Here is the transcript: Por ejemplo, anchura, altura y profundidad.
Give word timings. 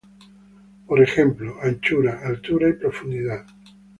Por 0.87 0.99
ejemplo, 0.99 1.59
anchura, 1.61 2.21
altura 2.25 2.69
y 2.69 2.73
profundidad. 2.73 3.45